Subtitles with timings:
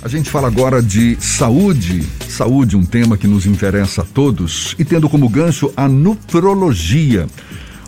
[0.00, 2.06] A gente fala agora de saúde.
[2.28, 7.26] Saúde, um tema que nos interessa a todos e tendo como gancho a nutrologia,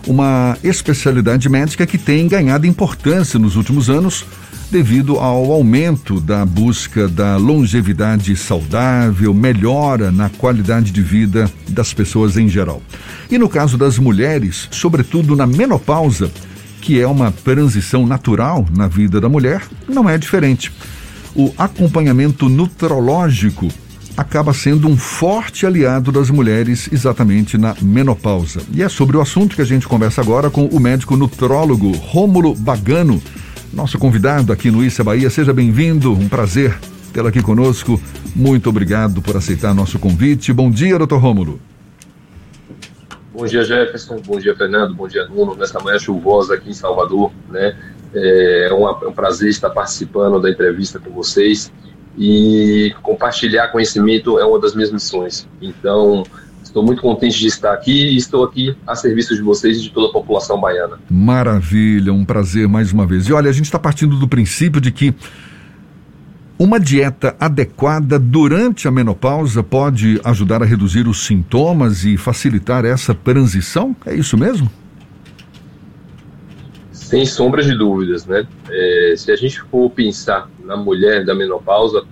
[0.09, 4.25] uma especialidade médica que tem ganhado importância nos últimos anos
[4.73, 12.37] devido ao aumento da busca da longevidade saudável, melhora na qualidade de vida das pessoas
[12.37, 12.83] em geral.
[13.31, 16.31] E no caso das mulheres, sobretudo na menopausa,
[16.81, 20.73] que é uma transição natural na vida da mulher, não é diferente
[21.35, 23.69] o acompanhamento nutrológico
[24.17, 28.61] acaba sendo um forte aliado das mulheres exatamente na menopausa.
[28.73, 32.55] E é sobre o assunto que a gente conversa agora com o médico nutrólogo Rômulo
[32.55, 33.23] Bagano,
[33.73, 35.31] nosso convidado aqui no Issa Bahia.
[35.31, 36.77] Seja bem-vindo, um prazer
[37.13, 38.01] tê-lo aqui conosco.
[38.35, 40.53] Muito obrigado por aceitar nosso convite.
[40.53, 41.61] Bom dia, doutor Rômulo.
[43.33, 44.21] Bom dia, Jefferson.
[44.27, 44.95] Bom dia, Fernando.
[44.95, 45.55] Bom dia, Nuno.
[45.55, 47.75] Nessa manhã chuvosa aqui em Salvador, né?
[48.15, 51.73] É, é um prazer estar participando da entrevista com vocês
[52.19, 55.49] e compartilhar conhecimento é uma das minhas missões.
[55.61, 56.25] Então,
[56.63, 59.91] estou muito contente de estar aqui e estou aqui a serviço de vocês e de
[59.91, 60.99] toda a população baiana.
[61.11, 63.27] Maravilha, um prazer mais uma vez.
[63.27, 65.15] E olha, a gente está partindo do princípio de que
[66.59, 73.15] uma dieta adequada durante a menopausa pode ajudar a reduzir os sintomas e facilitar essa
[73.15, 73.97] transição?
[74.05, 74.71] É isso mesmo?
[77.11, 78.47] Sem sombra de dúvidas, né?
[78.71, 82.05] É, se a gente for pensar na mulher da menopausa,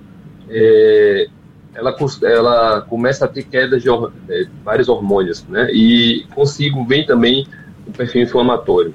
[0.51, 1.29] é,
[1.73, 5.71] ela, ela começa a ter queda de é, vários hormônios, né?
[5.73, 7.47] E consigo vem também
[7.87, 8.93] o perfil inflamatório.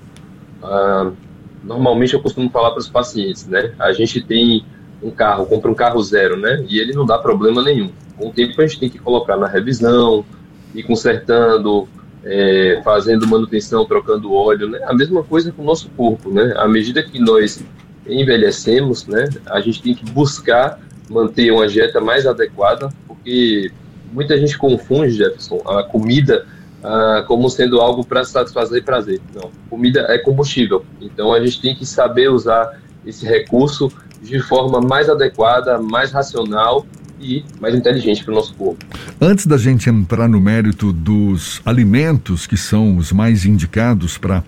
[0.62, 1.10] Ah,
[1.64, 3.74] normalmente eu costumo falar para os pacientes, né?
[3.80, 4.66] A gente tem
[5.02, 6.66] um carro, compra um carro zero, né?
[6.68, 7.90] E ele não dá problema nenhum.
[8.18, 10.26] Com o tempo a gente tem que colocar na revisão,
[10.76, 11.88] ir consertando,
[12.24, 14.80] é, fazendo manutenção, trocando óleo, né?
[14.86, 16.54] A mesma coisa com o nosso corpo, né?
[16.58, 17.64] À medida que nós
[18.08, 19.30] envelhecemos, né?
[19.46, 20.80] A gente tem que buscar
[21.10, 23.72] manter uma dieta mais adequada, porque
[24.12, 26.46] muita gente confunde, Jefferson, a comida
[26.84, 29.22] ah, como sendo algo para satisfazer prazer.
[29.34, 30.86] Não, comida é combustível.
[31.00, 33.92] Então a gente tem que saber usar esse recurso
[34.22, 36.86] de forma mais adequada, mais racional
[37.20, 38.84] e mais inteligente para o nosso corpo.
[39.20, 44.44] Antes da gente entrar no mérito dos alimentos que são os mais indicados para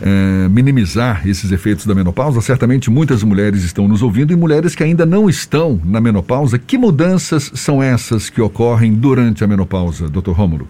[0.00, 4.82] é, minimizar esses efeitos da menopausa, certamente muitas mulheres estão nos ouvindo e mulheres que
[4.82, 6.58] ainda não estão na menopausa.
[6.58, 10.68] Que mudanças são essas que ocorrem durante a menopausa, doutor Rômulo?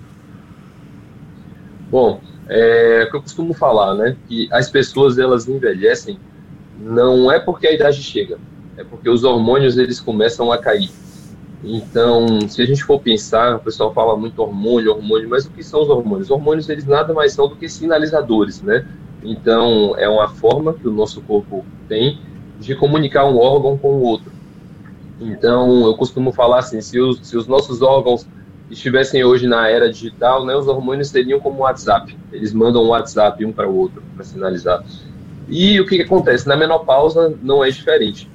[1.91, 4.17] Bom, é, é o que eu costumo falar, né?
[4.29, 6.19] Que as pessoas elas envelhecem
[6.81, 8.39] não é porque a idade chega,
[8.77, 10.91] é porque os hormônios eles começam a cair.
[11.63, 15.63] Então, se a gente for pensar, o pessoal fala muito hormônio, hormônio, mas o que
[15.63, 16.29] são os hormônios?
[16.29, 18.87] Os hormônios, eles nada mais são do que sinalizadores, né?
[19.23, 22.19] Então, é uma forma que o nosso corpo tem
[22.59, 24.33] de comunicar um órgão com o outro.
[25.21, 28.27] Então, eu costumo falar assim, se os, se os nossos órgãos
[28.71, 32.17] estivessem hoje na era digital, né, os hormônios seriam como WhatsApp.
[32.33, 34.83] Eles mandam um WhatsApp um para o outro para sinalizar.
[35.49, 36.49] E o que, que acontece?
[36.49, 38.30] Na menopausa não é diferente.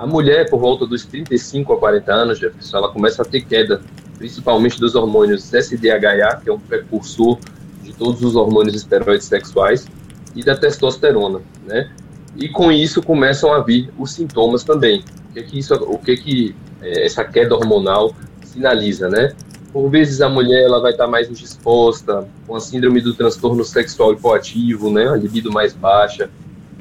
[0.00, 3.82] A mulher, por volta dos 35 a 40 anos, Jefferson, ela começa a ter queda,
[4.16, 7.38] principalmente dos hormônios SDHA, que é um precursor
[7.82, 9.86] de todos os hormônios esteroides sexuais,
[10.34, 11.90] e da testosterona, né?
[12.34, 15.04] E com isso começam a vir os sintomas também.
[15.28, 19.34] O que que isso, o que que é, essa queda hormonal sinaliza, né?
[19.70, 24.14] Por vezes a mulher ela vai estar mais indisposta, com a síndrome do transtorno sexual
[24.14, 25.10] hipoativo, né?
[25.10, 26.30] A libido mais baixa,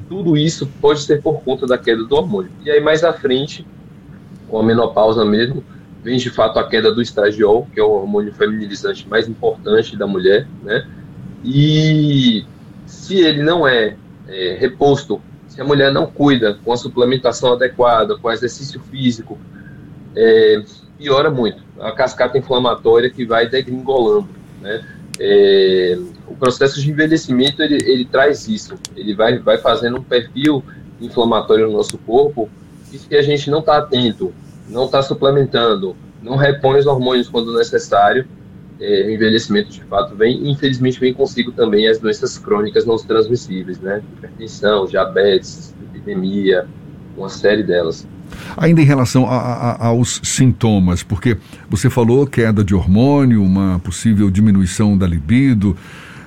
[0.09, 2.51] tudo isso pode ser por conta da queda do hormônio.
[2.65, 3.65] E aí, mais à frente,
[4.49, 5.63] com a menopausa mesmo,
[6.03, 10.07] vem de fato a queda do estradiol, que é o hormônio feminilizante mais importante da
[10.07, 10.87] mulher, né?
[11.45, 12.43] E
[12.87, 13.95] se ele não é,
[14.27, 19.37] é reposto, se a mulher não cuida com a suplementação adequada, com exercício físico,
[20.15, 20.63] é,
[20.97, 21.63] piora muito.
[21.79, 24.83] A cascata inflamatória que vai degringolando, né?
[25.19, 25.97] É,
[26.27, 30.63] o processo de envelhecimento ele, ele traz isso, ele vai, vai fazendo um perfil
[31.01, 32.49] inflamatório no nosso corpo
[32.89, 34.33] que se a gente não está atento,
[34.69, 38.25] não está suplementando, não repõe os hormônios quando necessário,
[38.79, 43.79] é, o envelhecimento de fato vem, infelizmente vem consigo também as doenças crônicas não transmissíveis,
[43.79, 44.01] né?
[44.17, 46.65] Hipertensão, diabetes, epidemia,
[47.17, 48.07] uma série delas.
[48.57, 51.37] Ainda em relação a, a, aos sintomas, porque
[51.69, 55.75] você falou queda de hormônio, uma possível diminuição da libido,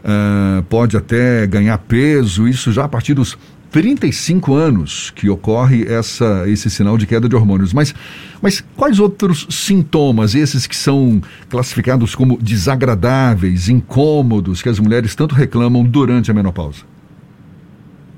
[0.02, 3.36] uh, pode até ganhar peso, isso já a partir dos
[3.72, 7.72] 35 anos que ocorre essa, esse sinal de queda de hormônios.
[7.72, 7.94] Mas,
[8.40, 15.34] mas quais outros sintomas, esses que são classificados como desagradáveis, incômodos, que as mulheres tanto
[15.34, 16.82] reclamam durante a menopausa?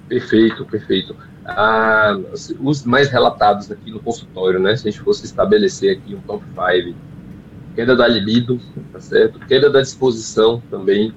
[0.09, 1.15] Perfeito, perfeito.
[1.45, 2.19] Ah,
[2.61, 4.77] os mais relatados aqui no consultório, né?
[4.77, 6.97] Se a gente fosse estabelecer aqui um top 5,
[7.75, 8.59] queda da libido,
[8.93, 9.39] tá certo?
[9.41, 11.13] Queda da disposição também,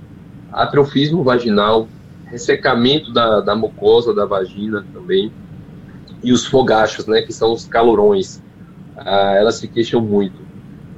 [0.52, 1.88] atrofismo vaginal,
[2.26, 5.32] ressecamento da, da mucosa da vagina também,
[6.24, 7.22] e os fogachos, né?
[7.22, 8.42] Que são os calorões.
[8.98, 10.48] Ah, elas se queixam muito.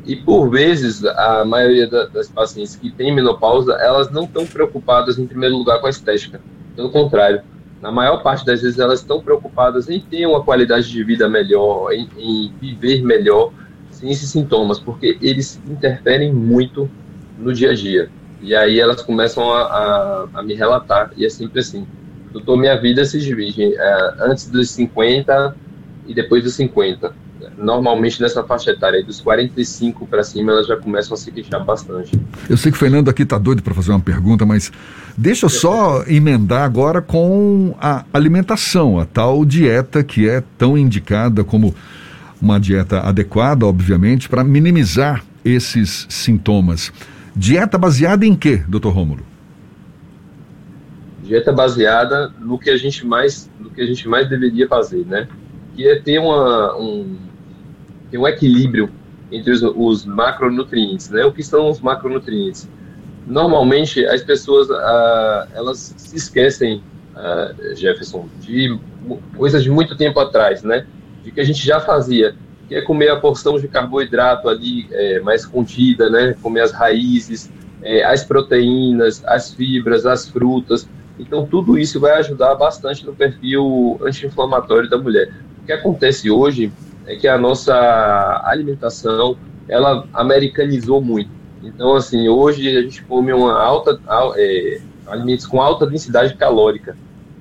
[0.06, 5.28] E por vezes, a maioria das pacientes que têm menopausa, elas não estão preocupadas em
[5.28, 6.42] primeiro lugar com a estética.
[6.76, 7.44] Pelo contrário,
[7.82, 11.92] na maior parte das vezes elas estão preocupadas em ter uma qualidade de vida melhor,
[11.94, 13.52] em, em viver melhor
[13.90, 16.90] sem esses sintomas, porque eles interferem muito
[17.38, 18.10] no dia a dia.
[18.42, 21.86] E aí elas começam a, a, a me relatar, e é sempre assim.
[22.32, 25.56] Doutor, minha vida se divide é, antes dos 50
[26.08, 27.14] e depois dos 50
[27.58, 32.20] normalmente nessa faixa etária, dos 45 para cima, elas já começam a se queixar bastante.
[32.50, 34.72] Eu sei que o Fernando aqui está doido para fazer uma pergunta, mas
[35.18, 41.44] deixa eu só emendar agora com a alimentação, a tal dieta que é tão indicada
[41.44, 41.74] como
[42.42, 46.92] uma dieta adequada, obviamente, para minimizar esses sintomas.
[47.36, 49.24] Dieta baseada em quê, doutor Rômulo?
[51.24, 55.28] Dieta baseada no que a gente mais, no que a gente mais deveria fazer, né?
[55.76, 57.16] Que é ter uma, um,
[58.10, 58.90] tem um equilíbrio
[59.32, 61.24] entre os, os, macronutrientes, né?
[61.26, 62.68] O que são os macronutrientes?
[63.28, 66.82] Normalmente as pessoas ah, elas se esquecem,
[67.16, 68.78] ah, Jefferson, de
[69.38, 70.86] coisas de muito tempo atrás, né?
[71.24, 72.36] De que a gente já fazia,
[72.68, 76.36] que é comer a porção de carboidrato ali é, mais contida, né?
[76.42, 77.52] Comer as raízes,
[77.82, 80.88] é, as proteínas, as fibras, as frutas.
[81.20, 85.32] Então tudo isso vai ajudar bastante no perfil anti-inflamatório da mulher.
[85.62, 86.72] O que acontece hoje
[87.10, 87.74] é que a nossa
[88.46, 89.36] alimentação
[89.68, 91.32] ela americanizou muito.
[91.64, 94.00] Então, assim, hoje a gente come uma alta,
[94.38, 96.96] é, alimentos com alta densidade calórica.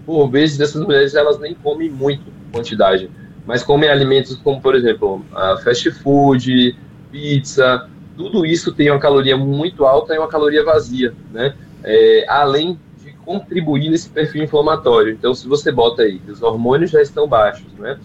[0.06, 3.11] Por vezes, essas mulheres elas nem comem muito quantidade,
[3.47, 5.23] mas comem alimentos como, por exemplo,
[5.62, 6.75] fast food,
[7.12, 7.87] pizza,
[8.17, 11.55] tudo isso tem uma caloria muito alta e uma caloria vazia, né?
[11.85, 15.12] É, além de contribuir nesse perfil inflamatório.
[15.12, 17.99] Então, se você bota aí os hormônios já estão baixos, né?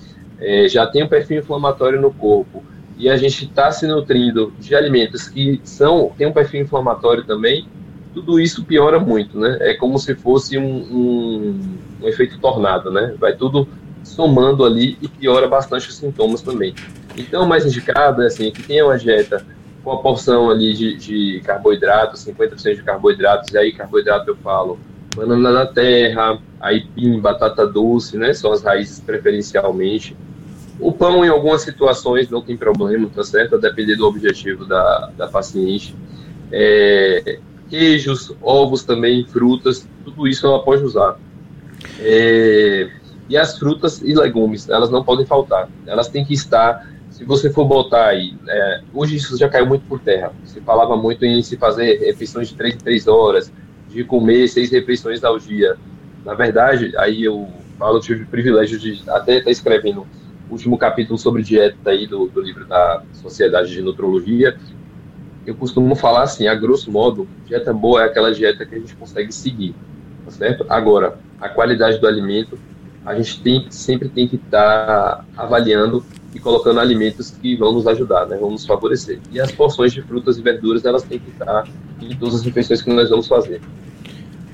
[0.44, 2.64] É, já tem um perfil inflamatório no corpo
[2.98, 7.66] e a gente está se nutrindo de alimentos que são tem um perfil inflamatório também,
[8.14, 9.58] tudo isso piora muito, né?
[9.62, 13.16] É como se fosse um, um, um efeito tornado, né?
[13.20, 13.68] Vai tudo
[14.04, 16.76] somando ali e piora bastante os sintomas também.
[17.18, 19.46] Então, mais indicado é assim, que tenha uma dieta
[19.84, 24.80] com a porção ali de, de carboidratos, 50% de carboidratos, e aí carboidrato eu falo
[25.16, 28.34] banana da terra, aipim, batata doce, né?
[28.34, 30.16] São as raízes preferencialmente.
[30.84, 33.56] O pão, em algumas situações, não tem problema, tá certo?
[33.56, 35.96] A depender do objetivo da, da paciente.
[36.52, 37.40] É,
[37.70, 41.18] queijos, ovos também, frutas, tudo isso ela pode usar.
[42.00, 42.90] É,
[43.30, 45.70] e as frutas e legumes, elas não podem faltar.
[45.88, 49.86] Elas têm que estar, se você for botar aí, é, hoje isso já caiu muito
[49.86, 50.34] por terra.
[50.44, 53.54] Se falava muito em se fazer refeições de 3 em 3 horas,
[53.88, 55.78] de comer seis refeições ao dia.
[56.26, 57.48] Na verdade, aí eu
[57.80, 60.06] falo, tive o privilégio de até estar escrevendo
[60.54, 64.58] último capítulo sobre dieta aí do, do livro da Sociedade de Nutrologia.
[65.46, 68.96] Eu costumo falar assim, a grosso modo, dieta boa é aquela dieta que a gente
[68.96, 69.76] consegue seguir,
[70.24, 70.66] tá certo?
[70.70, 72.58] Agora, a qualidade do alimento,
[73.06, 77.86] a gente tem, sempre tem que estar tá avaliando e colocando alimentos que vão nos
[77.86, 79.20] ajudar, né, vão nos favorecer.
[79.32, 81.68] E as porções de frutas e verduras, elas têm que estar
[82.02, 83.62] em todas as refeições que nós vamos fazer.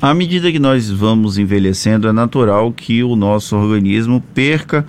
[0.01, 4.85] À medida que nós vamos envelhecendo, é natural que o nosso organismo perca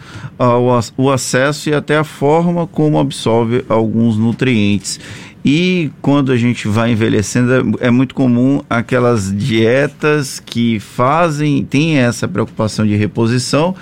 [0.96, 5.00] o acesso e até a forma como absorve alguns nutrientes.
[5.44, 11.96] E quando a gente vai envelhecendo, é, é muito comum aquelas dietas que fazem, tem
[11.98, 13.74] essa preocupação de reposição,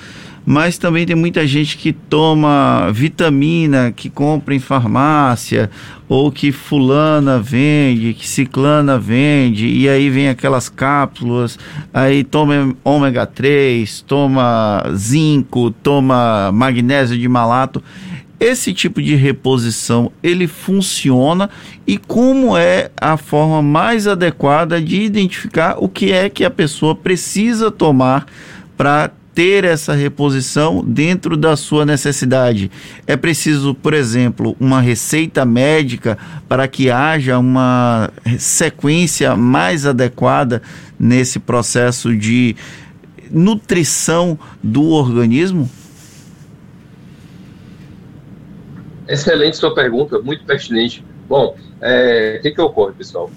[0.51, 5.71] mas também tem muita gente que toma vitamina que compra em farmácia
[6.09, 11.59] ou que fulana vende, que ciclana vende, e aí vem aquelas cápsulas,
[11.93, 17.83] aí toma ômega 3, toma zinco, toma magnésio de malato.
[18.41, 21.51] Esse tipo de reposição, ele funciona
[21.87, 26.95] e como é a forma mais adequada de identificar o que é que a pessoa
[26.95, 28.25] precisa tomar
[28.79, 32.69] para ter essa reposição dentro da sua necessidade.
[33.07, 36.19] É preciso, por exemplo, uma receita médica
[36.49, 40.61] para que haja uma sequência mais adequada
[40.99, 42.57] nesse processo de
[43.31, 45.71] nutrição do organismo?
[49.07, 51.05] Excelente sua pergunta, muito pertinente.
[51.29, 53.31] Bom, é, o que, que ocorre, pessoal?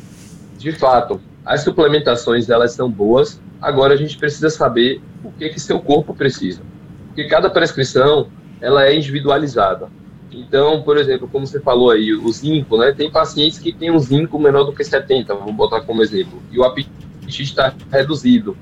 [0.58, 5.60] De fato, as suplementações elas são boas, agora a gente precisa saber o que que
[5.60, 6.62] seu corpo precisa.
[7.08, 8.28] Porque cada prescrição,
[8.60, 9.90] ela é individualizada.
[10.32, 12.94] Então, por exemplo, como você falou aí, o zinco, né?
[12.94, 16.58] Tem pacientes que têm um zinco menor do que 70, vou botar como exemplo, e
[16.58, 18.56] o apetite está reduzido.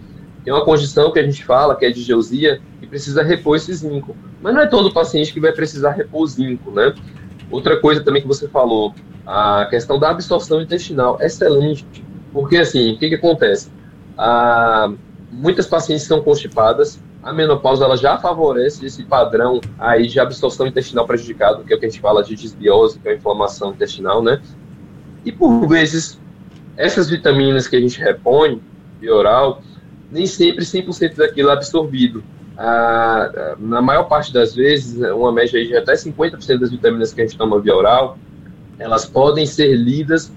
[0.43, 3.73] Tem uma condição que a gente fala, que é de geusia, que precisa repor esse
[3.73, 4.17] zinco.
[4.41, 6.93] Mas não é todo paciente que vai precisar repor o zinco, né?
[7.51, 11.85] Outra coisa também que você falou, a questão da absorção intestinal, excelente.
[12.31, 13.69] Porque, assim, o que, que acontece?
[14.21, 14.91] Ah,
[15.31, 21.07] muitas pacientes são constipadas, a menopausa ela já favorece esse padrão aí de absorção intestinal
[21.07, 24.21] prejudicado, que é o que a gente fala de disbiose, que é a inflamação intestinal,
[24.21, 24.41] né?
[25.23, 26.19] E por vezes,
[26.75, 28.61] essas vitaminas que a gente repõe,
[28.99, 29.61] via oral,
[30.11, 32.21] nem sempre 100% daquilo é absorvido.
[32.57, 37.25] Ah, na maior parte das vezes, uma média de até 50% das vitaminas que a
[37.25, 38.17] gente toma via oral,
[38.77, 40.29] elas podem ser lidas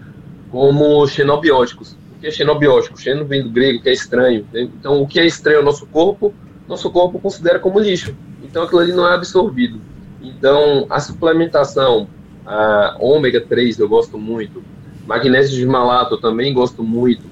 [0.53, 1.97] como xenobióticos.
[2.23, 2.99] Que é xenobiótico?
[2.99, 4.47] Xeno vem do grego, que é estranho.
[4.55, 6.33] Então, o que é estranho ao nosso corpo
[6.73, 8.15] nosso corpo considera como lixo.
[8.43, 9.81] Então aquilo ali não é absorvido.
[10.23, 12.09] Então a suplementação,
[12.47, 14.63] a ômega 3 eu gosto muito,
[15.07, 17.25] magnésio de malato eu também gosto muito,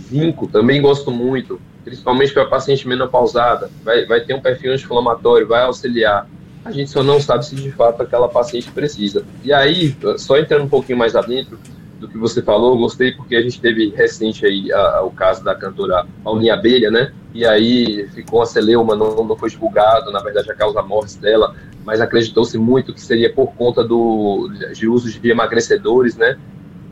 [0.00, 5.62] zinco também gosto muito, principalmente para paciente menopausada, vai, vai ter um perfil anti-inflamatório, vai
[5.62, 6.28] auxiliar.
[6.64, 9.24] A gente só não sabe se de fato aquela paciente precisa.
[9.42, 11.58] E aí, só entrando um pouquinho mais adentro,
[11.98, 15.42] do que você falou, gostei porque a gente teve recente aí a, a, o caso
[15.42, 17.12] da cantora Paulinha Abelha, né?
[17.34, 21.54] E aí ficou uma celeuma, não, não foi divulgado, na verdade a causa morte dela,
[21.84, 26.38] mas acreditou-se muito que seria por conta do, de uso de emagrecedores, né?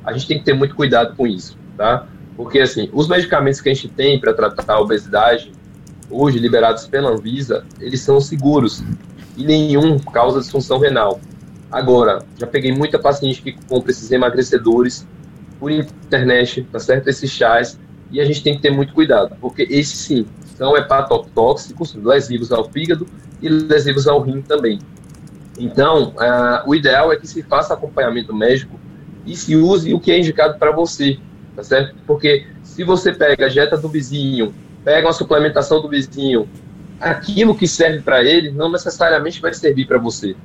[0.05, 2.07] A gente tem que ter muito cuidado com isso, tá?
[2.37, 5.53] Porque assim, os medicamentos que a gente tem para tratar a obesidade,
[6.11, 8.83] hoje liberados pela Anvisa, eles são seguros
[9.37, 11.21] e nenhum causa disfunção renal.
[11.71, 15.07] Agora, já peguei muita paciente que compra esses emagrecedores
[15.59, 17.09] por internet, tá certo?
[17.09, 17.79] Esses chás,
[18.11, 22.71] e a gente tem que ter muito cuidado, porque esses sim são hepatotóxicos, lesivos ao
[22.71, 23.07] fígado
[23.43, 24.79] e lesivos ao rim também.
[25.59, 28.79] Então, uh, o ideal é que se faça acompanhamento médico
[29.25, 31.19] e se use o que é indicado para você,
[31.55, 31.97] tá certo?
[32.07, 34.55] Porque se você pega a dieta do vizinho,
[34.85, 36.49] pega uma suplementação do vizinho,
[37.01, 40.37] aquilo que serve para ele não necessariamente vai servir para você.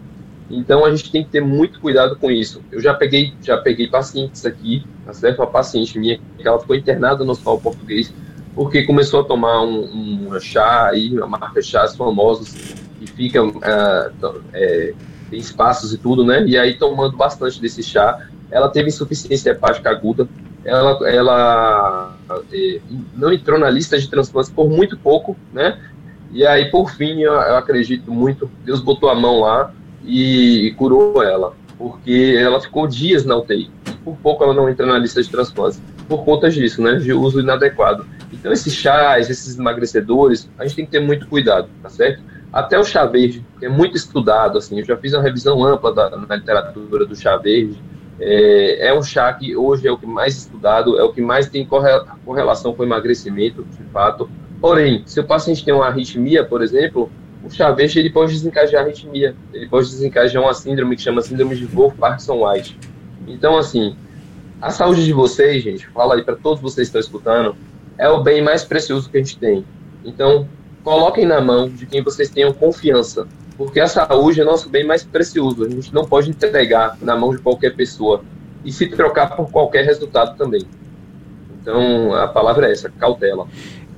[0.52, 2.62] Então a gente tem que ter muito cuidado com isso.
[2.72, 5.40] Eu já peguei, já peguei pacientes aqui, tá certo?
[5.40, 8.14] Uma paciente minha que ela ficou internada no hospital português
[8.54, 12.54] porque começou a tomar um, um chá aí, uma marca de chás famosos
[13.00, 14.94] que ficam uh, é,
[15.30, 16.44] tem espaços e tudo, né?
[16.46, 20.28] E aí tomando bastante desse chá, ela teve insuficiência hepática aguda.
[20.64, 22.16] Ela, ela
[22.52, 22.80] é,
[23.16, 25.80] não entrou na lista de transplantes por muito pouco, né?
[26.34, 29.74] E aí, por fim, eu, eu acredito muito, Deus botou a mão lá
[30.06, 33.70] e curou ela, porque ela ficou dias na UTI.
[34.04, 37.40] Por pouco ela não entra na lista de transplantes, por conta disso, né, de uso
[37.40, 38.06] inadequado.
[38.34, 42.24] Então, esses chás, esses emagrecedores, a gente tem que ter muito cuidado, tá certo?
[42.52, 45.94] Até o chá verde, que é muito estudado, assim, eu já fiz uma revisão ampla
[45.94, 47.82] da, na literatura do chá verde.
[48.20, 51.48] É, é um chá que hoje é o que mais estudado, é o que mais
[51.48, 54.30] tem correlação com emagrecimento, de fato.
[54.60, 57.10] Porém, se o paciente tem uma arritmia, por exemplo,
[57.44, 61.56] o chá verde ele pode desencadear arritmia, ele pode desencadear uma síndrome que chama síndrome
[61.56, 62.78] de Wolff Parkinson White.
[63.28, 63.96] Então, assim,
[64.62, 67.56] a saúde de vocês, gente, fala aí para todos vocês que estão escutando,
[67.98, 69.66] é o bem mais precioso que a gente tem.
[70.06, 70.48] Então,
[70.84, 75.04] coloquem na mão de quem vocês tenham confiança, porque a saúde é nosso bem mais
[75.04, 75.66] precioso.
[75.66, 78.24] A gente não pode entregar na mão de qualquer pessoa
[78.64, 80.66] e se trocar por qualquer resultado também.
[81.62, 83.48] Então, a palavra é essa, cautela.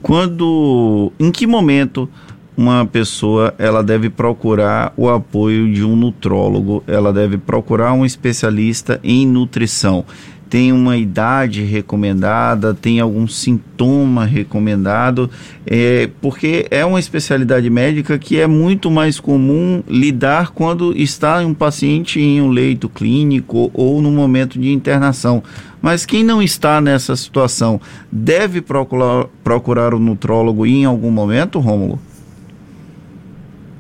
[0.02, 2.10] Quando, em que momento
[2.56, 9.00] uma pessoa ela deve procurar o apoio de um nutrólogo, ela deve procurar um especialista
[9.04, 10.06] em nutrição.
[10.50, 15.28] Tem uma idade recomendada, tem algum sintoma recomendado,
[15.66, 21.56] é, porque é uma especialidade médica que é muito mais comum lidar quando está um
[21.56, 25.42] paciente em um leito clínico ou no momento de internação.
[25.82, 27.82] Mas quem não está nessa situação
[28.12, 32.00] deve procurar, procurar o nutrólogo em algum momento, Rômulo?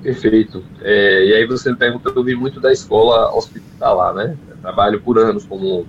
[0.03, 0.61] Perfeito.
[0.81, 4.37] É, e aí você me pergunta, eu vi muito da escola hospitalar, né?
[4.49, 5.87] Eu trabalho por anos como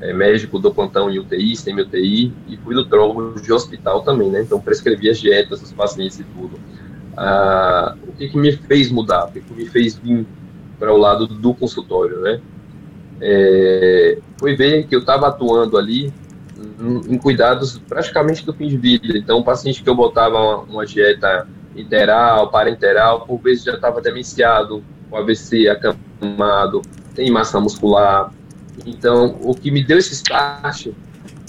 [0.00, 4.42] é, médico do plantão em UTI, semi-UTI, e fui nutrólogo de hospital também, né?
[4.42, 6.58] Então prescrevi as dietas dos pacientes e tudo.
[7.16, 9.26] Ah, o que, que me fez mudar?
[9.26, 10.26] O que, que me fez vir
[10.76, 12.40] para o lado do consultório, né?
[13.20, 16.12] É, foi ver que eu estava atuando ali
[17.08, 19.16] em, cuidados praticamente do fim de vida.
[19.16, 24.00] Então, o paciente que eu botava uma, uma dieta interal, parenteral, por vezes já estava
[24.00, 26.82] demenciado, o AVC acamado,
[27.14, 28.32] tem massa muscular.
[28.84, 30.88] Então, o que me deu esse start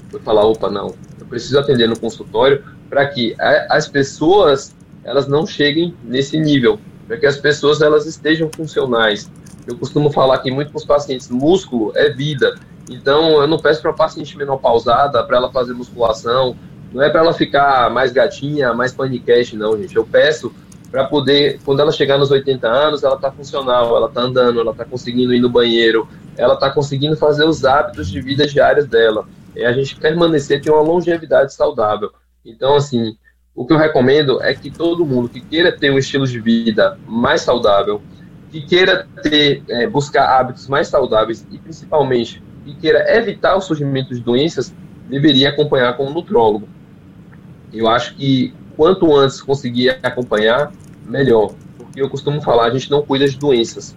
[0.10, 5.27] foi falar, opa, não, eu preciso atender no consultório para que a, as pessoas elas
[5.27, 6.79] não cheguem nesse nível.
[7.08, 9.29] para que as pessoas elas estejam funcionais.
[9.67, 12.55] Eu costumo falar que muito com os pacientes, músculo é vida.
[12.89, 16.55] Então, eu não peço para a paciente menopausada para ela fazer musculação,
[16.94, 19.96] não é para ela ficar mais gatinha, mais paniquete, não, gente.
[19.96, 20.54] Eu peço
[20.92, 24.72] para poder, quando ela chegar nos 80 anos, ela está funcional, ela está andando, ela
[24.72, 29.27] está conseguindo ir no banheiro, ela está conseguindo fazer os hábitos de vida diários dela.
[29.56, 32.12] É a gente permanecer, ter uma longevidade saudável.
[32.46, 33.18] Então, assim,
[33.54, 36.98] o que eu recomendo é que todo mundo que queira ter um estilo de vida
[37.08, 38.01] mais saudável,
[38.51, 44.13] que queira ter, é, buscar hábitos mais saudáveis e principalmente que queira evitar o surgimento
[44.13, 44.74] de doenças,
[45.10, 46.68] deveria acompanhar com um nutrólogo.
[47.75, 50.72] Eu acho que quanto antes conseguir acompanhar,
[51.05, 51.53] melhor.
[51.77, 53.96] Porque eu costumo falar, a gente não cuida de doenças,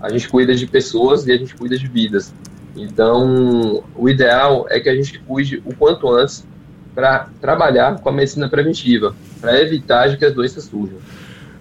[0.00, 2.32] a gente cuida de pessoas e a gente cuida de vidas.
[2.76, 6.46] Então, o ideal é que a gente cuide o quanto antes
[6.94, 10.98] para trabalhar com a medicina preventiva, para evitar que as doenças surjam.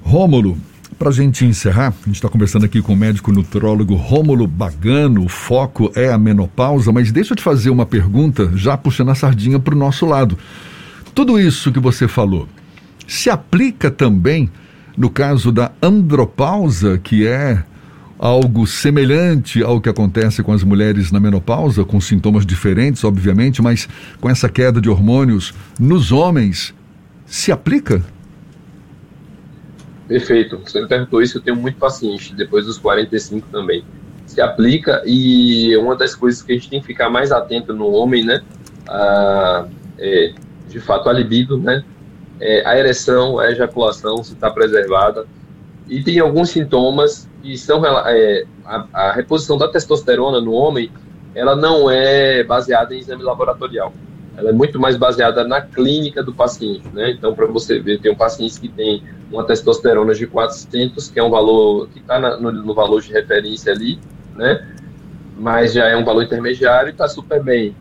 [0.01, 0.57] Rômulo,
[0.99, 5.25] para a gente encerrar, a gente está conversando aqui com o médico nutrólogo Rômulo Bagano,
[5.25, 9.15] o foco é a menopausa, mas deixa eu te fazer uma pergunta, já puxando a
[9.15, 10.37] sardinha para o nosso lado.
[11.15, 12.45] Tudo isso que você falou
[13.07, 14.51] se aplica também
[14.97, 17.63] no caso da andropausa, que é
[18.19, 23.87] algo semelhante ao que acontece com as mulheres na menopausa, com sintomas diferentes, obviamente, mas
[24.19, 26.73] com essa queda de hormônios nos homens,
[27.25, 28.03] se aplica?
[30.09, 30.59] Perfeito.
[30.65, 33.85] Você me perguntou isso, eu tenho muito paciente, depois dos 45 também.
[34.25, 37.87] Se aplica e uma das coisas que a gente tem que ficar mais atento no
[37.87, 38.41] homem, né?
[38.87, 39.65] Ah,
[39.97, 40.33] é,
[40.75, 41.85] de fato, a libido, né?
[42.37, 45.25] É, a ereção, a ejaculação, se está preservada.
[45.87, 50.91] E tem alguns sintomas que são é, a, a, reposição da testosterona no homem,
[51.33, 53.93] ela não é baseada em exame laboratorial.
[54.35, 57.11] Ela é muito mais baseada na clínica do paciente, né?
[57.11, 59.01] Então, para você ver, tem um paciente que tem
[59.31, 63.71] uma testosterona de 400, que é um valor que está no, no, valor de referência
[63.71, 63.97] ali,
[64.35, 64.67] né?
[65.37, 67.73] Mas já é um valor intermediário e está super bem.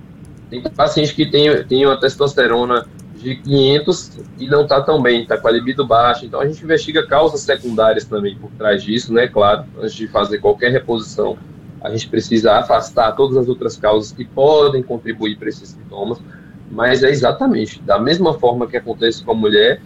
[0.62, 5.38] Tem paciente que tem, tem uma testosterona de 500 e não está tão bem, está
[5.38, 6.26] com a libido baixa.
[6.26, 9.26] Então a gente investiga causas secundárias também por trás disso, né?
[9.26, 11.36] Claro, antes de fazer qualquer reposição,
[11.80, 16.18] a gente precisa afastar todas as outras causas que podem contribuir para esses sintomas.
[16.70, 19.80] Mas é exatamente da mesma forma que acontece com a mulher,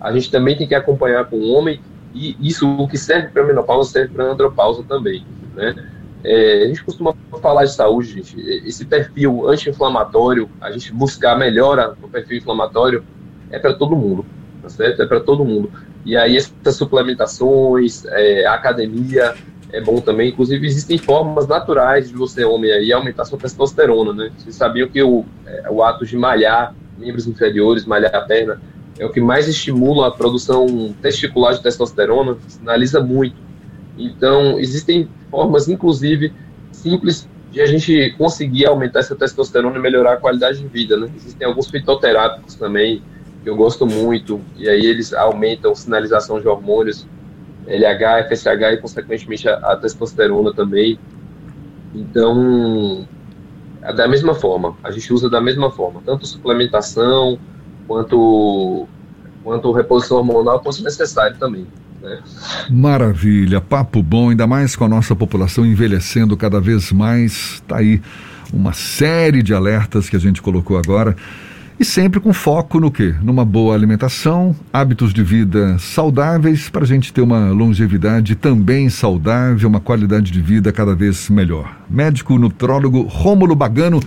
[0.00, 1.80] a gente também tem que acompanhar com o homem
[2.14, 5.74] e isso o que serve para menopausa serve para a andropausa também, né?
[6.24, 8.40] É, a gente costuma falar de saúde, gente.
[8.66, 13.04] Esse perfil anti-inflamatório, a gente buscar melhora no perfil inflamatório,
[13.50, 14.24] é para todo mundo,
[14.62, 15.02] tá certo?
[15.02, 15.70] É para todo mundo.
[16.04, 19.34] E aí, essas suplementações, é, academia,
[19.70, 20.30] é bom também.
[20.30, 24.30] Inclusive, existem formas naturais de você, homem, aí, aumentar sua testosterona, né?
[24.38, 28.60] Vocês sabiam que o, é, o ato de malhar membros inferiores, malhar a perna,
[28.98, 33.36] é o que mais estimula a produção testicular de testosterona, sinaliza muito.
[33.96, 36.32] Então, existem formas, inclusive,
[36.72, 41.08] simples de a gente conseguir aumentar essa testosterona e melhorar a qualidade de vida, né?
[41.14, 43.00] Existem alguns fitoterápicos também,
[43.42, 47.06] que eu gosto muito, e aí eles aumentam sinalização de hormônios,
[47.66, 50.98] LH, FSH e, consequentemente, a, a testosterona também.
[51.94, 53.06] Então,
[53.82, 57.38] é da mesma forma, a gente usa da mesma forma, tanto suplementação,
[57.86, 58.88] quanto,
[59.44, 61.66] quanto reposição hormonal, quanto necessário também.
[62.04, 62.18] Né?
[62.68, 67.62] Maravilha, papo bom, ainda mais com a nossa população envelhecendo cada vez mais.
[67.66, 68.00] Tá aí
[68.52, 71.16] uma série de alertas que a gente colocou agora.
[71.80, 73.14] E sempre com foco no quê?
[73.20, 79.68] Numa boa alimentação, hábitos de vida saudáveis para a gente ter uma longevidade também saudável,
[79.68, 81.76] uma qualidade de vida cada vez melhor.
[81.90, 83.98] Médico nutrólogo Rômulo Bagano,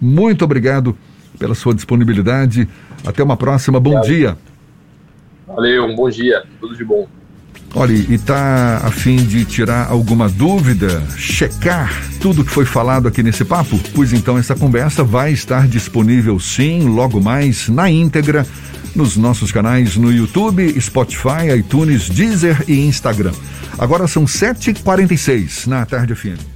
[0.00, 0.96] muito obrigado
[1.36, 2.68] pela sua disponibilidade.
[3.04, 3.80] Até uma próxima.
[3.80, 4.06] Bom Obrigado.
[4.06, 4.38] dia.
[5.48, 6.44] Valeu, um bom dia.
[6.60, 7.08] Tudo de bom.
[7.78, 13.22] Olha, e está a fim de tirar alguma dúvida, checar tudo que foi falado aqui
[13.22, 13.78] nesse papo?
[13.94, 18.46] Pois então essa conversa vai estar disponível sim, logo mais, na íntegra,
[18.94, 23.34] nos nossos canais no YouTube, Spotify, iTunes, Deezer e Instagram.
[23.78, 26.55] Agora são 7h46 na Tarde FM.